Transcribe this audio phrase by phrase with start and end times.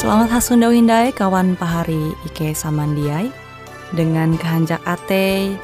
[0.00, 3.28] Selamat hasundau hindai kawan pahari Ike Samandiai
[3.92, 5.60] Dengan kehanjak ate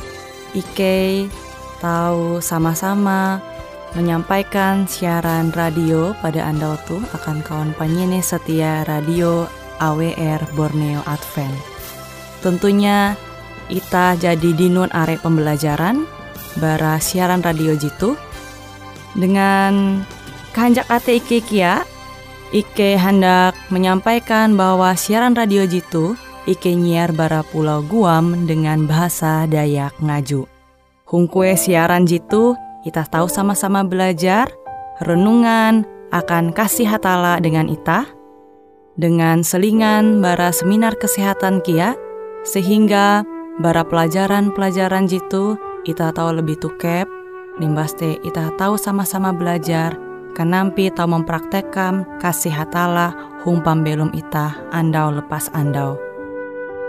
[0.53, 1.25] Ike
[1.81, 3.41] tahu sama-sama
[3.97, 9.49] menyampaikan siaran radio pada Anda waktu akan kawan penyene setia radio
[9.81, 11.57] AWR Borneo Advent.
[12.45, 13.17] Tentunya
[13.73, 16.05] Ita jadi dinun arek pembelajaran
[16.61, 18.21] bara siaran radio jitu
[19.17, 20.05] dengan
[20.53, 21.96] kehanjak ate Ike kia
[22.55, 26.15] Ike hendak menyampaikan bahwa siaran radio jitu
[26.47, 30.47] Ike nyiar bara pulau Guam dengan bahasa Dayak Ngaju.
[31.11, 32.55] Hungkue siaran jitu
[32.87, 34.47] kita tahu sama-sama belajar,
[35.03, 35.83] renungan
[36.15, 38.07] akan kasih hatala dengan ita,
[38.95, 41.99] dengan selingan bara seminar kesehatan kia,
[42.47, 43.27] sehingga
[43.59, 47.11] bara pelajaran-pelajaran jitu ita tahu lebih tukep,
[47.59, 49.99] limbaste ita tahu sama-sama belajar,
[50.37, 55.97] kenampi tahu mempraktekkan kasih hatala humpam belum ita andau lepas andau.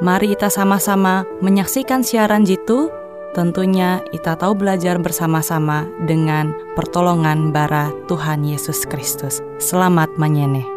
[0.04, 2.92] Mari kita sama-sama menyaksikan siaran jitu
[3.38, 9.46] Tentunya kita tahu belajar bersama-sama dengan pertolongan bara Tuhan Yesus Kristus.
[9.62, 10.77] Selamat menyeneh.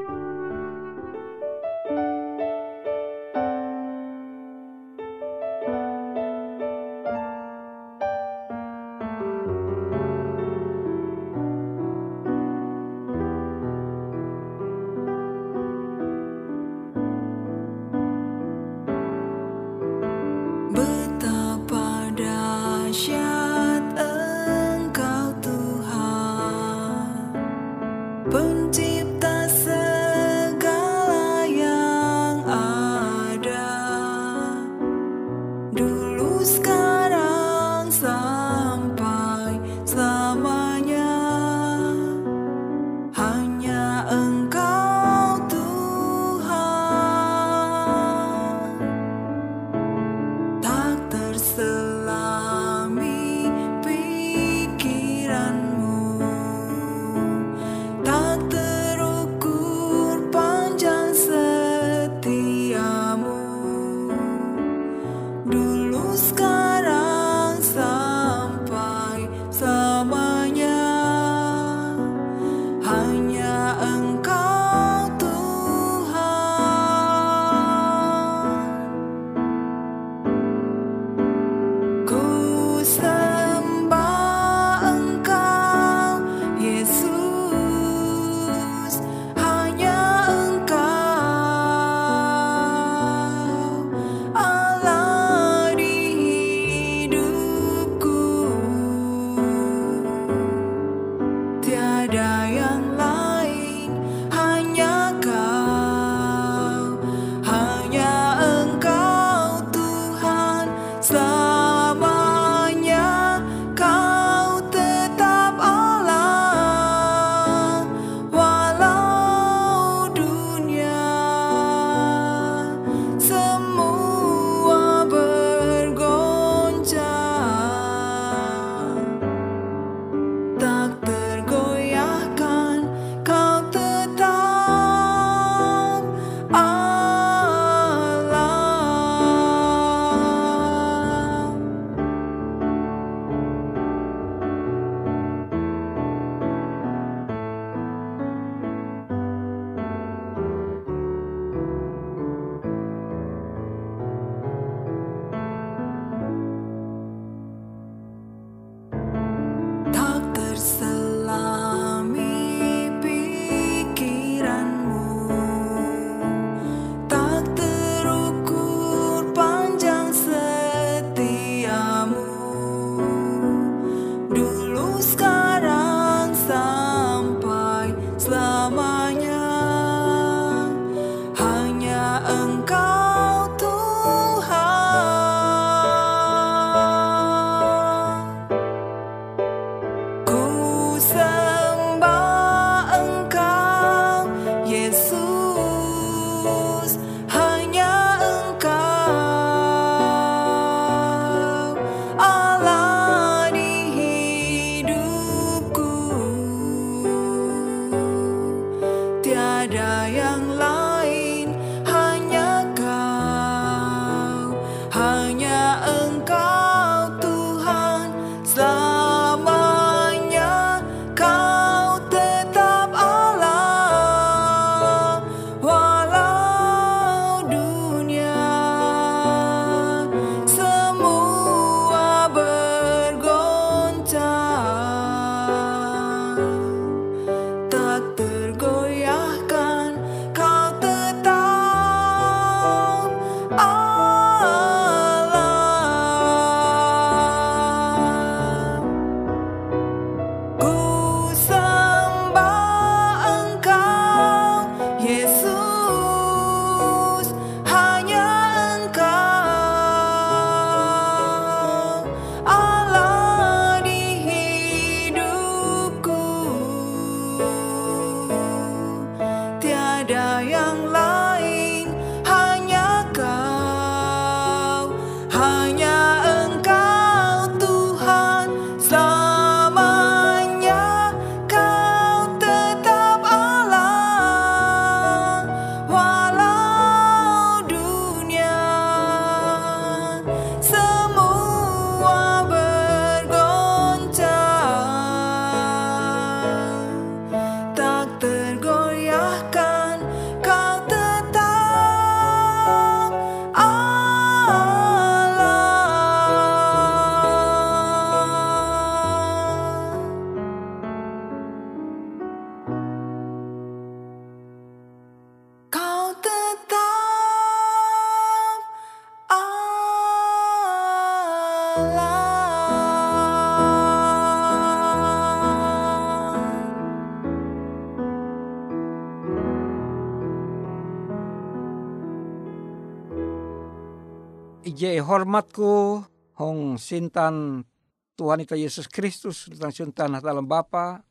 [334.81, 336.01] Ije hormatku
[336.41, 337.69] hong sintan
[338.17, 341.05] Tuhan ita Yesus Kristus tentang sintan dalam Bapa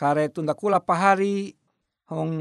[0.00, 1.52] kare tunda kula pahari
[2.08, 2.32] hong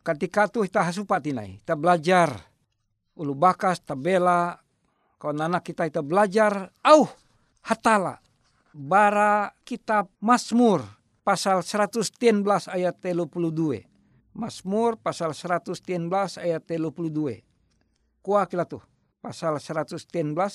[0.00, 2.40] ketika tu ita hasupat inai ita belajar
[3.20, 4.56] ulu bakas tabela
[5.20, 7.04] kawan anak kita ita belajar au
[7.68, 8.16] hatala
[8.72, 10.88] bara kitab Mazmur
[11.20, 12.08] pasal 113
[12.72, 13.84] ayat 32.
[14.32, 15.84] Mazmur pasal 113
[16.40, 17.44] ayat 32.
[18.24, 18.80] Kuah kila tuh.
[19.28, 20.08] Pasal 113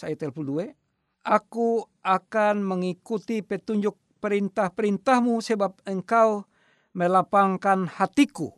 [0.09, 0.73] ayat 32.
[1.21, 6.49] Aku akan mengikuti petunjuk perintah-perintahmu sebab engkau
[6.97, 8.49] melapangkan hatiku.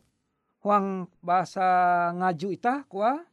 [0.64, 1.68] Huang bahasa
[2.16, 3.28] ngaju ita kuah.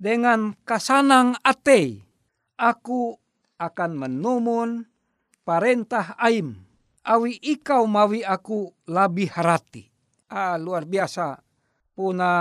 [0.00, 2.00] Dengan kasanang ate,
[2.56, 3.20] aku
[3.60, 4.88] akan menumun
[5.44, 6.64] parentah aim
[7.04, 9.84] awi ikau mawi aku labi harati.
[10.32, 11.44] Ah, luar biasa.
[11.92, 12.32] Puna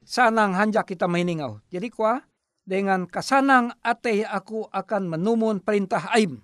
[0.00, 1.60] sanang hanjak kita meningau.
[1.68, 2.31] Jadi kuah
[2.62, 6.42] dengan kasanang ate aku akan menumun perintah aim.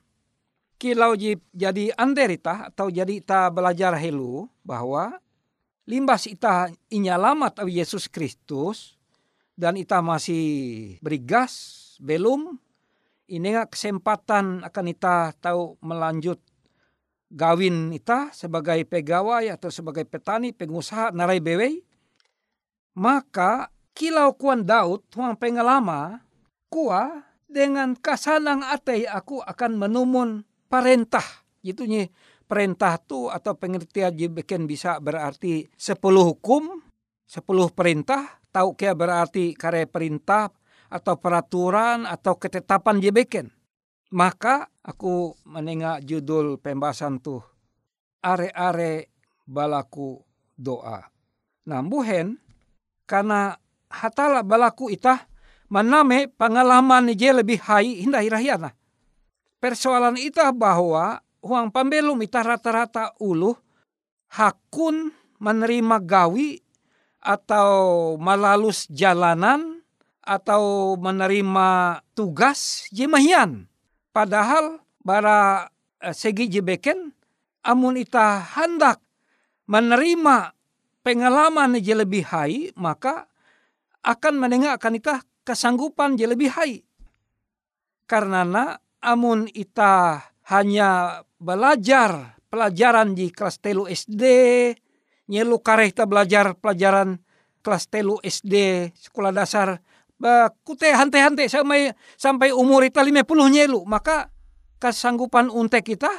[0.78, 5.18] Kilau jadi anderita atau jadi ita belajar helu bahwa
[5.90, 8.94] limbas ita inyalamat awi Yesus Kristus
[9.58, 12.62] dan ita masih berigas belum
[13.26, 16.38] ini kesempatan akan ita tahu melanjut
[17.26, 21.82] gawin ita sebagai pegawai atau sebagai petani pengusaha narai bewei
[22.94, 23.68] maka
[23.98, 26.22] kilau kuan Daud tuang pengalama
[26.70, 31.26] kua dengan kasanang atei aku akan menumun perintah
[31.66, 32.06] itu nih
[32.46, 36.78] perintah tu atau pengertian bikin bisa berarti sepuluh hukum
[37.26, 38.38] sepuluh perintah.
[38.48, 40.48] Tahu kia berarti kare perintah
[40.88, 43.52] atau peraturan atau ketetapan jebeken
[44.08, 47.44] maka aku menengah judul pembahasan tuh
[48.24, 49.12] are-are
[49.44, 50.24] balaku
[50.56, 51.04] doa.
[51.68, 52.40] Nah buhen
[53.04, 55.28] karena hatala balaku itah
[55.72, 58.72] maname pengalaman je lebih hai hindah irahiana.
[59.58, 63.58] Persoalan itah bahwa uang pembelum itah rata-rata uluh
[64.30, 65.10] hakun
[65.42, 66.62] menerima gawi
[67.18, 69.82] atau melalus jalanan
[70.22, 73.68] atau menerima tugas jemahian
[74.18, 75.70] Padahal bara
[76.02, 77.14] uh, segi jebeken
[77.62, 78.98] amun ita hendak
[79.70, 80.58] menerima
[81.06, 83.30] pengalaman je lebih hai maka
[84.04, 86.84] akan mendengarkan ita kesanggupan je lebih hai.
[88.08, 88.64] Karena na
[89.02, 94.22] amun ita hanya belajar pelajaran di kelas telu SD,
[95.28, 97.20] nyelu kareh ita belajar pelajaran
[97.60, 99.84] kelas telu SD, sekolah dasar
[100.66, 103.22] kute hante-hante sampai sampai umur kita 50
[103.54, 104.34] nyelu maka
[104.82, 106.10] kesanggupan untek kita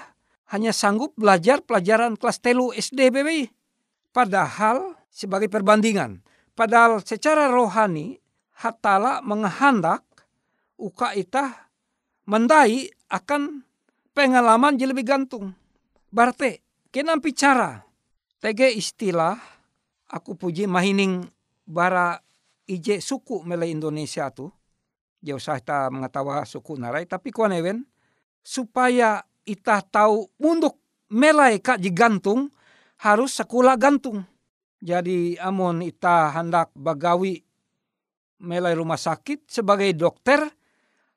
[0.56, 3.52] hanya sanggup belajar pelajaran kelas telu SD BBI.
[4.10, 6.26] Padahal sebagai perbandingan,
[6.60, 8.20] padahal secara rohani
[8.60, 10.04] hatala menghendak
[10.76, 11.72] uka ita
[12.28, 13.64] mendai akan
[14.12, 15.56] pengalaman jadi lebih gantung.
[16.12, 16.60] Berarti
[16.92, 17.72] kenapa bicara?
[18.44, 19.40] Tege istilah
[20.12, 21.24] aku puji mahining
[21.64, 22.20] bara
[22.68, 24.52] ije suku mele Indonesia tu
[25.20, 27.84] jauh saya ta mengetahui suku narai tapi kuan ewen
[28.40, 30.80] supaya ita tahu munduk
[31.12, 32.48] melai kak gantung
[33.04, 34.24] harus sekolah gantung
[34.80, 37.44] jadi amon ita hendak bagawi
[38.40, 40.44] melai rumah sakit sebagai dokter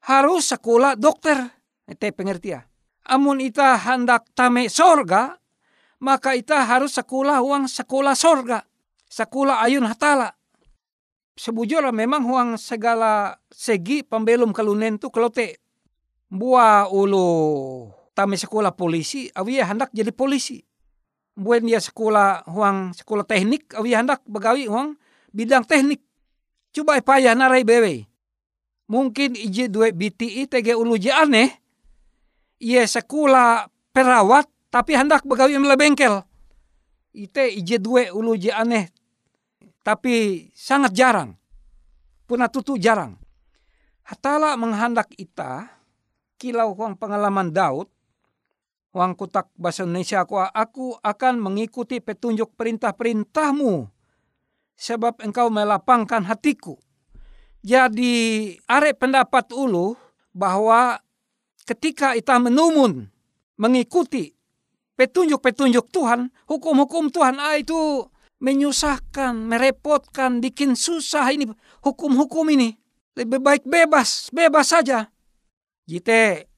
[0.07, 1.38] harus sekolah dokter.
[1.87, 2.66] Itu pengertian
[3.07, 5.35] amun ita hendak tame sorga
[6.02, 8.62] maka ita harus sekolah uang sekolah sorga
[9.07, 10.35] sekolah ayun hatala.
[11.33, 15.57] Sebujurnya memang huang segala segi pembelum kalunen tu kalau te
[16.28, 20.61] buah ulu tame sekolah polisi awi hendak jadi polisi
[21.33, 24.97] buen dia sekolah huang sekolah teknik awi hendak begawi huang
[25.33, 26.05] bidang teknik
[26.77, 28.05] coba payah narai bewe
[28.89, 31.49] mungkin ije dua BTI tege ulu je aneh
[32.61, 36.21] ia sekolah perawat tapi hendak begawi mele bengkel
[37.17, 38.93] ite ije dua ulu je aneh
[39.83, 41.35] tapi sangat jarang.
[42.25, 43.19] Puna tutu jarang.
[44.07, 45.69] Hatala menghendak ita,
[46.39, 47.91] kilau huang pengalaman Daud,
[48.93, 53.89] huang kutak bahasa Indonesia aku, aku akan mengikuti petunjuk perintah-perintahmu,
[54.77, 56.77] sebab engkau melapangkan hatiku.
[57.65, 59.97] Jadi are pendapat ulu
[60.37, 61.01] bahwa
[61.65, 63.09] ketika ita menumun
[63.57, 64.37] mengikuti
[65.01, 68.07] petunjuk-petunjuk Tuhan, hukum-hukum Tuhan, ah itu
[68.43, 71.49] menyusahkan, merepotkan, bikin susah ini
[71.81, 72.77] hukum-hukum ini.
[73.15, 75.09] Lebih baik bebas, bebas saja.
[75.87, 76.52] Jite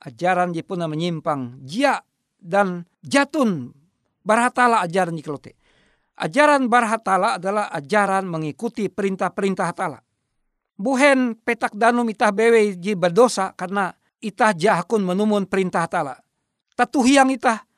[0.00, 2.00] ajaran jipuna menyimpang, jia
[2.40, 3.72] dan jatun
[4.24, 5.56] barhatala ajaran jiklote.
[6.20, 10.00] Ajaran barhatala adalah ajaran mengikuti perintah-perintah hatala.
[10.80, 13.92] buhen petak danum itah bewe ji berdosa karena
[14.24, 16.16] itah jahakun menumun perintah tala.
[16.72, 17.68] Tatu hiang itah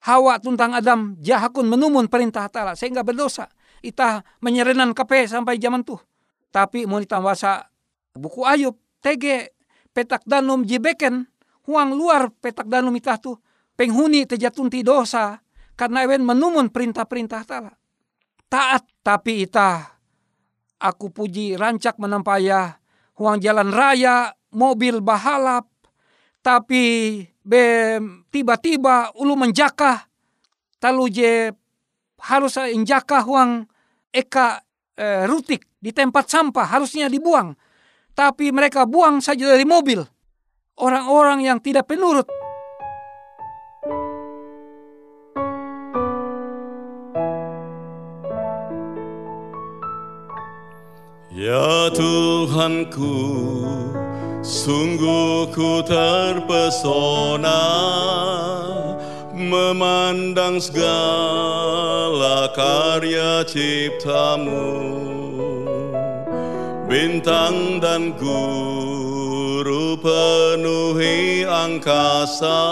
[0.00, 3.52] Hawa tuntang Adam jahakun menumun perintah tala sehingga berdosa.
[3.84, 6.00] Itah menyerenan kape sampai zaman tuh.
[6.50, 7.68] Tapi mau wasa
[8.16, 8.74] buku Ayub
[9.04, 9.54] tege
[9.92, 11.28] petak danum jibeken
[11.68, 13.36] huang luar petak danum itah tuh
[13.76, 15.40] penghuni tejatunti dosa
[15.76, 17.72] karena ewen menumun perintah-perintah tala.
[18.52, 19.96] Taat tapi itah.
[20.80, 22.76] Aku puji rancak menampaya
[23.16, 25.68] huang jalan raya mobil bahalap.
[26.40, 27.96] Tapi be
[28.32, 30.08] tiba-tiba ulu menjaka
[30.80, 31.52] talu je
[32.20, 33.64] harus injaka huang?
[34.10, 34.60] Eka
[34.98, 37.54] e, rutik di tempat sampah harusnya dibuang.
[38.12, 40.02] Tapi mereka buang saja dari mobil
[40.80, 42.26] orang-orang yang tidak penurut
[51.40, 53.16] Ya Tuhanku,
[54.44, 57.64] sungguh ku terpesona
[59.32, 64.68] memandang segala karya ciptamu.
[66.84, 68.12] Bintang dan
[69.60, 72.64] guru penuhi angkasa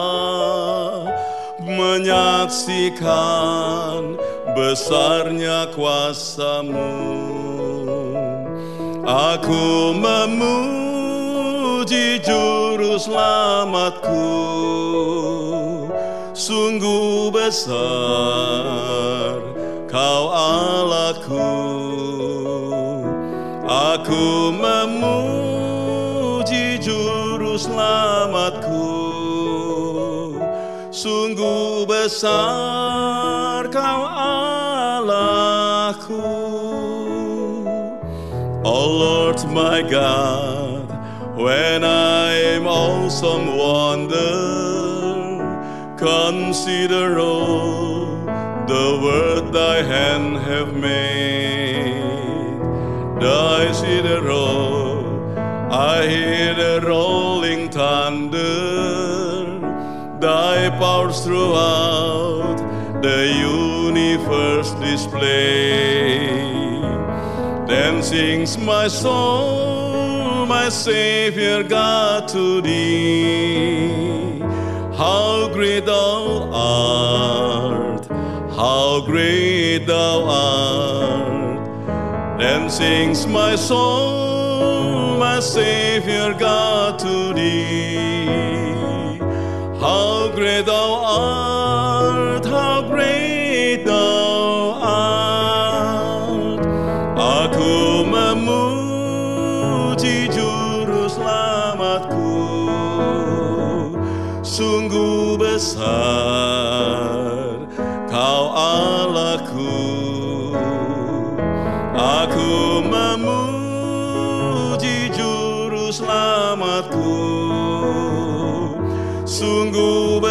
[1.61, 2.97] menyaksikan
[4.57, 6.97] besarnya kuasamu.
[9.05, 11.05] Aku memuji
[12.25, 14.33] juru selamatku
[16.33, 17.77] Sungguh besar
[19.89, 21.53] kau Allahku
[23.69, 25.38] Aku memuji
[27.59, 28.87] selamatku.
[30.95, 34.01] Sungguh besar kau
[34.99, 36.23] Allahku.
[38.65, 40.91] Oh Lord my God,
[41.39, 44.59] when I am awesome wonder,
[45.99, 48.07] consider all
[48.67, 52.03] the word thy hand have made.
[53.21, 55.05] Thy see the roll,
[55.71, 57.28] I hear the rolling
[57.79, 59.45] thunder,
[60.19, 62.59] thy powers throughout
[63.07, 66.27] the universe display.
[67.69, 74.41] Then sings my soul, my Savior God to thee.
[75.03, 78.05] How great thou art,
[78.61, 82.41] how great thou art.
[82.41, 84.18] Then sings my soul,
[85.41, 89.19] Savior God to thee.
[89.81, 91.08] How great thou art,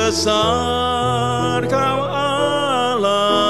[0.08, 3.44] besar kau Allahku.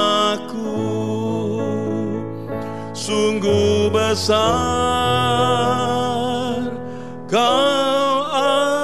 [2.90, 4.42] Sungguh besar
[7.30, 8.74] kau Allahku.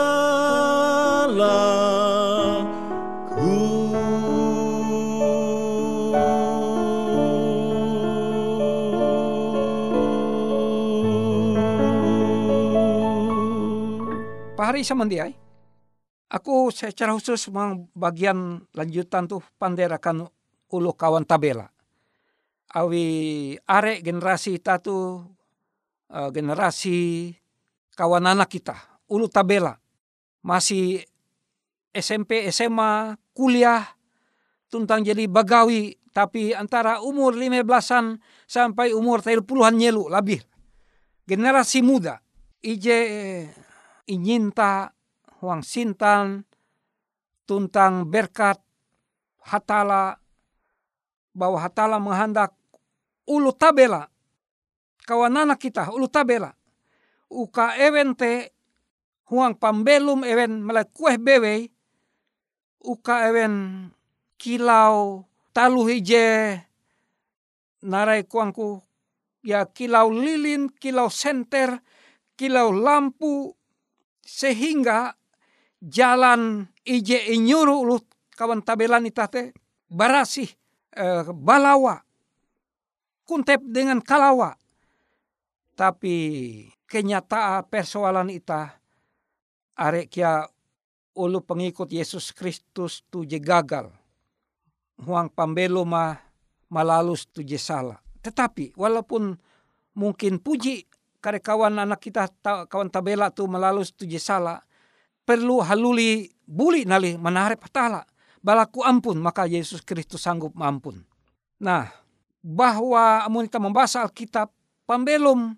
[14.55, 14.87] Pak Hari
[16.35, 20.27] aku secara khusus memang bagian lanjutan tuh panderakan
[20.75, 21.71] ulu kawan tabela.
[22.75, 25.23] Awi are generasi kita tuh
[26.11, 27.31] eh, generasi
[27.95, 28.75] kawan anak kita,
[29.07, 29.79] ulu tabela.
[30.43, 31.01] Masih
[31.95, 33.87] SMP, SMA, kuliah,
[34.67, 40.43] tuntang jadi bagawi, tapi antara umur 15-an sampai umur 30-an nyelu lebih.
[41.25, 42.21] Generasi muda,
[42.61, 42.99] ije
[44.11, 44.93] inyinta
[45.45, 46.49] huang sintan
[47.45, 48.57] tuntang berkat
[49.45, 50.17] hatala
[51.37, 52.57] bahwa hatala menghendak
[53.29, 54.09] ulu tabela.
[55.05, 56.57] Kawan anak kita ulu tabela.
[57.29, 58.57] Uka ewen te
[59.29, 61.69] huang pambelum ewen melek kueh bewe
[62.85, 63.89] uka ewen
[64.41, 66.61] kilau talu hije
[67.85, 68.85] narai kuangku
[69.41, 71.81] ya kilau lilin kilau senter
[72.37, 73.57] kilau lampu
[74.25, 75.17] sehingga
[75.85, 77.97] jalan ije inyuru ulu
[78.33, 79.53] kawan tabelan itate
[79.93, 80.49] barasih
[80.97, 82.01] eh, balawa
[83.29, 84.57] kuntep dengan kalawa
[85.75, 86.15] tapi
[86.89, 88.79] kenyataan persoalan ita
[89.75, 90.47] are kia
[91.19, 93.91] ulu pengikut Yesus Kristus tu je gagal.
[95.03, 96.15] Huang pambelo ma
[96.71, 97.99] malalus tu je salah.
[98.23, 99.35] Tetapi walaupun
[99.99, 100.87] mungkin puji
[101.19, 102.31] kare kawan anak kita
[102.71, 104.63] kawan tabela tu malalus tu je salah
[105.25, 108.05] perlu haluli buli nali menarik patala
[108.45, 111.01] balaku ampun maka Yesus Kristus sanggup mampun.
[111.65, 111.89] Nah,
[112.45, 114.53] bahwa amun kita membaca Alkitab
[114.85, 115.57] pambelum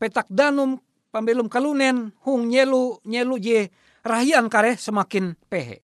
[0.00, 0.80] petak danum
[1.12, 3.68] pambelum kalunen hung nyelu nyelu je
[4.00, 5.84] rahian kare semakin pehe.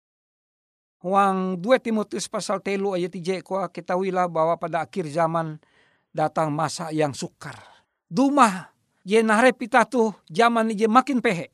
[1.06, 5.62] Huang 2 Timotius pasal telu ayat 3 kita ketahuilah bahwa pada akhir zaman
[6.10, 7.54] datang masa yang sukar.
[8.10, 8.74] Dumah
[9.06, 11.54] je nahre pita tu zaman je makin pehe.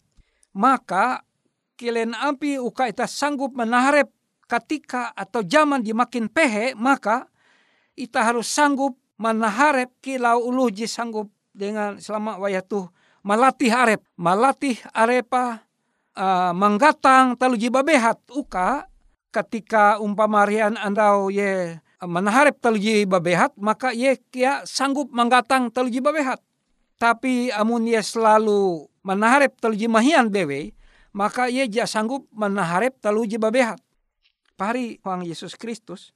[0.56, 1.28] Maka
[1.84, 4.08] kilen ampi uka ita sanggup menaharep
[4.48, 7.28] ketika atau zaman je makin pehe maka
[8.00, 12.88] ita harus sanggup menaharep kilau ulu je sanggup dengan selama wayatu
[13.20, 14.00] malatih arep.
[14.16, 15.68] Malatih arepa
[16.16, 18.88] uh, menggatang talu jiba behat uka
[19.36, 26.16] ketika umpamarian andau ye menaharep talu jiba behat maka ye kia sanggup menggatang talu jiba
[26.16, 26.40] behat
[26.96, 30.72] tapi amun ye selalu menaharep talu mahian bewe
[31.14, 33.80] maka ye ja sanggup menaharep talu jiba behat
[34.58, 36.12] pari Huang Yesus Kristus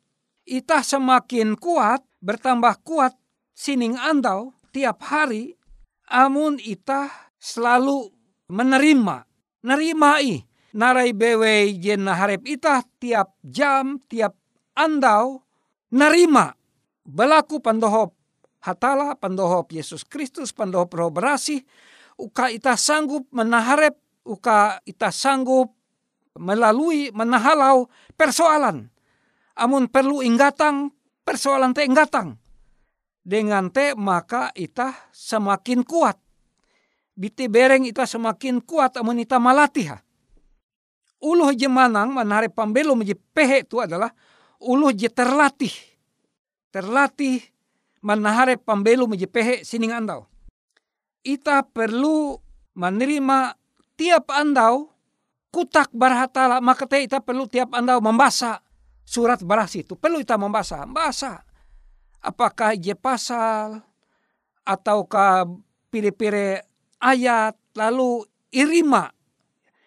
[0.48, 3.14] itah semakin kuat, bertambah kuat
[3.52, 5.60] sining andau tiap hari,
[6.08, 8.10] amun itah selalu
[8.48, 9.28] menerima,
[9.68, 14.38] nerimai narai bewe jen harap itah tiap jam, tiap
[14.78, 15.44] andau,
[15.92, 16.56] nerima.
[17.08, 18.16] Belaku pandohop
[18.64, 21.64] hatala, pandohop Yesus Kristus, pandohop roh berasih,
[22.20, 23.96] uka itah sanggup menaharep,
[24.28, 25.72] uka itah sanggup
[26.36, 27.88] melalui menahalau
[28.20, 28.92] persoalan.
[29.56, 30.92] Amun perlu inggatang
[31.24, 32.36] persoalan te inggatang.
[33.24, 36.20] Dengan te maka ita semakin kuat.
[37.18, 40.04] Biti bereng ita semakin kuat amun ita malatiha
[41.22, 44.14] uluh je manang manare pambelo meje pehe itu adalah
[44.62, 45.74] uluh je terlatih.
[46.70, 47.42] Terlatih
[48.06, 50.30] manahare pambelo meje pehe sining andau.
[51.26, 52.38] Ita perlu
[52.78, 53.58] menerima
[53.98, 54.94] tiap andau
[55.50, 58.62] kutak barhatala maka te ita perlu tiap andau membaca
[59.08, 60.86] surat berasi itu perlu kita membaca.
[60.86, 61.42] Baca.
[62.22, 63.82] Apakah je pasal
[64.68, 65.48] ataukah
[65.88, 66.60] pilih-pilih
[67.00, 69.10] ayat lalu irima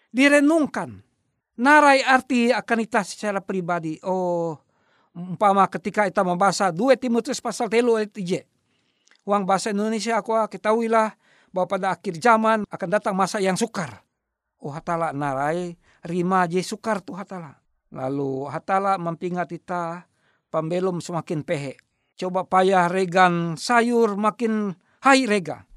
[0.09, 1.05] direnungkan.
[1.61, 4.01] Narai arti akan kita secara pribadi.
[4.01, 4.57] Oh,
[5.13, 8.41] umpama ketika kita membaca 2 Timotius pasal telu ayat 3.
[9.29, 11.13] Uang bahasa Indonesia aku ketahuilah
[11.51, 14.01] bahwa pada akhir zaman akan datang masa yang sukar.
[14.63, 15.75] Oh hatala narai
[16.07, 17.59] rima je sukar tuh hatala.
[17.91, 20.07] Lalu hatala mempingat ita
[20.47, 21.75] pembelum semakin pehe.
[22.15, 25.67] Coba payah regan sayur makin hai rega.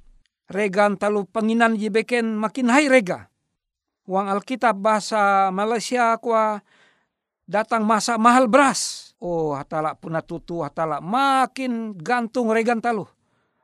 [0.46, 3.32] Regan talu penginan jibeken makin hai rega.
[4.04, 6.60] Uang Alkitab bahasa Malaysia kuah
[7.48, 9.12] datang masa mahal beras.
[9.16, 13.08] Oh hatala puna tutu hatala makin gantung regan talu.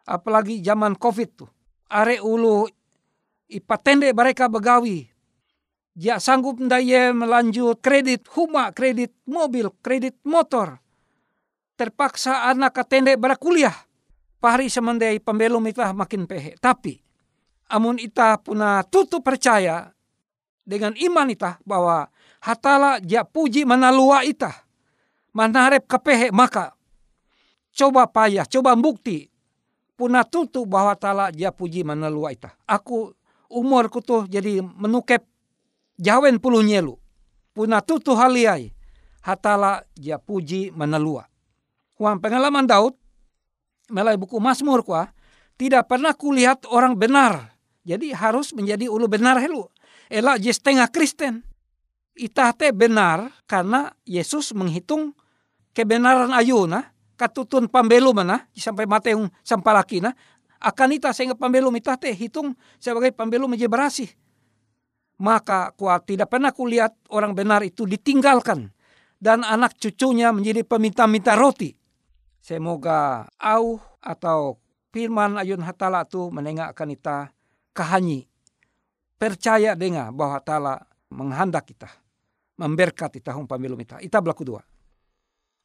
[0.08, 1.50] Apalagi zaman covid tuh.
[1.90, 2.70] Are ulu
[3.50, 5.10] ipatende mereka begawi
[5.98, 10.78] Ya sanggup ndaya melanjut kredit huma, kredit mobil, kredit motor.
[11.74, 13.74] Terpaksa anak katende kuliah.
[14.40, 16.56] Pahari semendai pembelum ita makin pehe.
[16.56, 16.96] Tapi
[17.68, 19.92] amun ita puna tutu percaya
[20.64, 22.08] dengan iman ita bahwa
[22.40, 24.64] hatala ja puji manalua ita.
[25.36, 26.74] Manarep kepehe maka
[27.70, 29.29] coba payah, coba bukti
[30.00, 32.56] puna tutu bahwa tala ja puji manalua ita.
[32.64, 33.12] Aku
[33.52, 35.20] umurku tuh jadi menukep
[36.00, 36.96] jawen puluh nyelu.
[37.52, 38.72] Puna tutu haliai.
[39.20, 41.28] Hatala ja puji menelua.
[42.00, 42.96] Huang pengalaman Daud,
[43.92, 45.12] melalui buku Mazmur kuah,
[45.60, 47.52] tidak pernah kulihat orang benar.
[47.84, 49.68] Jadi harus menjadi ulu benar helu.
[50.08, 51.44] Elak je setengah Kristen.
[52.16, 55.12] Itah te benar karena Yesus menghitung
[55.76, 60.16] kebenaran ayuna katutun pambelu mana sampai mateung sampalakina
[60.56, 64.08] akan ita sehingga pambelu itah te hitung sebagai pambelu menjadi berasih
[65.20, 68.72] maka kuat tidak pernah kulihat orang benar itu ditinggalkan
[69.20, 71.76] dan anak cucunya menjadi peminta-minta roti.
[72.40, 74.56] Semoga au atau
[74.96, 77.28] firman ayun hatala itu menengahkan kita
[77.76, 78.24] kehanyi.
[79.20, 80.74] Percaya dengan bahwa hatala
[81.12, 81.92] menghandak kita.
[82.56, 84.00] Memberkati tahun pemilu kita.
[84.00, 84.64] Ita belaku dua.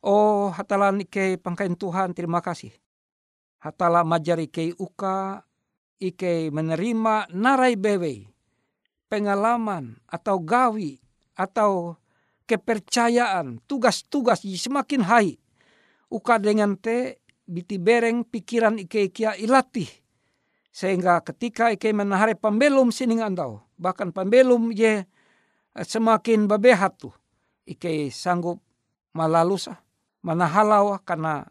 [0.05, 2.69] Oh hatala nike pangkain Tuhan terima kasih.
[3.57, 5.41] Hatala majari kei uka
[5.97, 8.29] ike menerima narai bewe
[9.09, 11.01] pengalaman atau gawi
[11.33, 11.97] atau
[12.45, 15.41] kepercayaan tugas-tugas semakin hai
[16.13, 19.89] uka dengan te biti bereng pikiran ike ikia ilatih
[20.75, 23.63] Sehingga ketika ike menahari pembelum sining andau.
[23.79, 25.07] Bahkan pembelum ye
[25.71, 27.15] semakin bebehat tuh.
[27.63, 28.59] Ike sanggup
[29.15, 29.84] malalusa.
[30.25, 31.45] Manahalau karena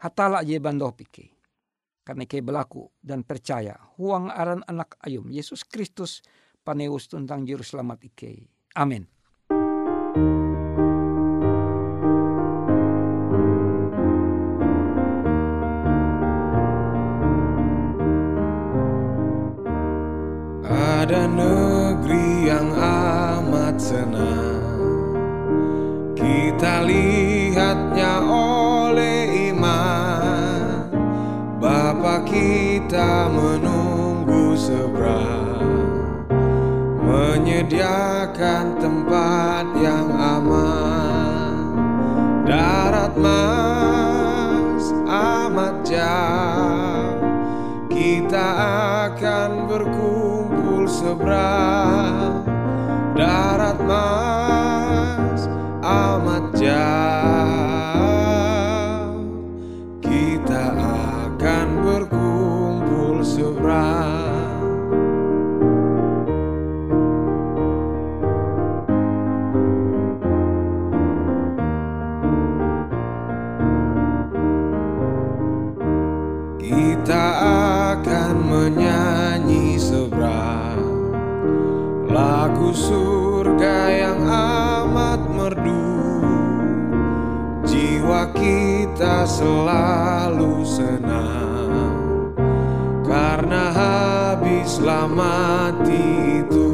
[0.00, 1.36] hatala je bandau ike.
[2.00, 3.76] Karena ike berlaku dan percaya.
[4.00, 5.28] Huang aran anak ayum.
[5.28, 6.24] Yesus Kristus
[6.64, 8.48] paneus tentang juru selamat ike.
[8.72, 9.04] Amin.
[37.60, 41.76] Menyediakan tempat yang aman.
[42.48, 47.20] Darat mas amat jauh.
[47.92, 48.48] Kita
[49.12, 52.48] akan berkumpul seberang
[53.12, 55.44] Darat mas
[55.84, 57.19] amat jauh
[89.40, 91.72] selalu senang.
[93.00, 96.70] Karena habislah mati itu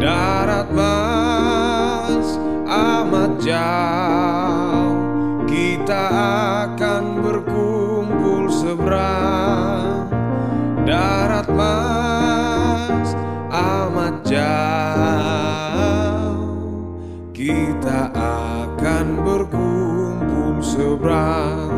[0.00, 2.28] Darat mas
[2.66, 4.17] amat jauh
[20.78, 21.74] seberang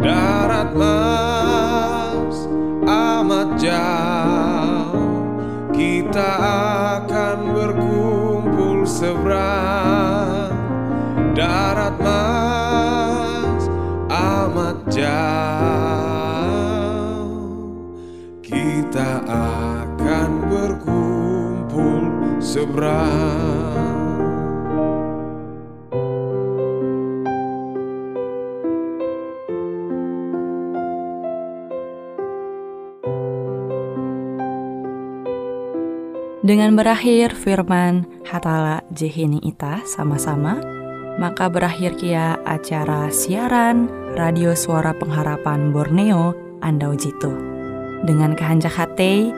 [0.00, 2.48] Darat mas
[2.88, 5.28] amat jauh.
[5.76, 6.30] Kita
[7.04, 10.54] akan berkumpul seberang.
[11.36, 13.68] Darat mas
[14.08, 15.12] amat jauh.
[18.40, 22.02] Kita akan berkumpul
[22.40, 23.87] seberang
[36.48, 40.56] Dengan berakhir firman Hatala Jehini Ita sama-sama,
[41.20, 43.84] maka berakhir kia acara siaran
[44.16, 46.32] Radio Suara Pengharapan Borneo
[46.64, 47.36] Andau Jitu.
[48.08, 49.28] Dengan kehanjak hati,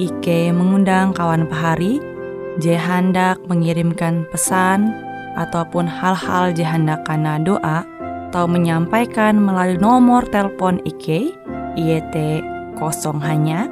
[0.00, 2.00] Ike mengundang kawan pahari,
[2.56, 4.88] je hendak mengirimkan pesan
[5.36, 7.84] ataupun hal-hal je hendak karena doa
[8.32, 11.28] atau menyampaikan melalui nomor telepon Ike,
[11.76, 12.16] IET
[12.80, 13.68] kosong hanya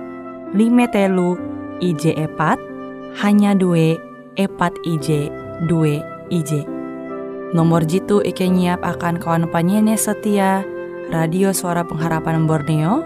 [0.53, 0.61] 5
[0.93, 1.41] telu
[1.81, 2.72] IJ epat
[3.21, 4.01] hanya dua
[4.41, 5.29] epat IJ
[5.69, 6.01] dua
[6.33, 6.65] IJ.
[7.53, 10.65] Nomor jitu Ike nyiap akan kawan penyanyi setia
[11.13, 13.05] Radio Suara Pengharapan Borneo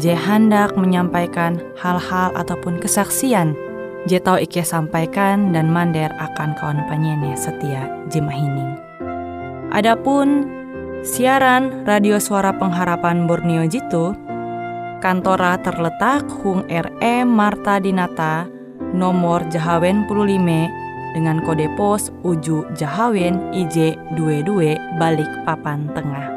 [0.00, 3.52] Je hendak menyampaikan hal-hal ataupun kesaksian
[4.08, 8.80] Je tau Ike sampaikan dan mander akan kawan penyanyi setia Jimahining.
[9.68, 10.48] Adapun
[11.04, 14.16] siaran Radio Suara Pengharapan Borneo Jitu
[15.04, 18.53] kantora terletak Hung RE Marta Dinata
[18.94, 26.30] nomor Jahawen 15 dengan kode pos Uju Jahawen IJ 22 balik papan tengah.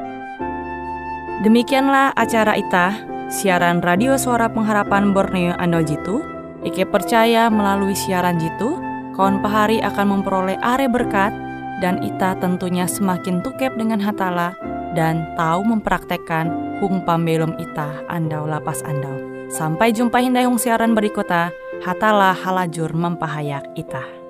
[1.45, 2.97] Demikianlah acara ita
[3.29, 6.25] siaran radio suara pengharapan Borneo Ando Jitu.
[6.65, 8.81] Ike percaya melalui siaran Jitu,
[9.13, 11.29] kawan pahari akan memperoleh are berkat
[11.77, 14.57] dan ita tentunya semakin tukep dengan hatala
[14.97, 16.49] dan tahu mempraktekkan
[16.81, 19.13] hung pambelum ita andau lapas andau.
[19.47, 21.53] Sampai jumpa hindai hung siaran berikutnya,
[21.85, 24.26] hatala halajur mempahayak ita.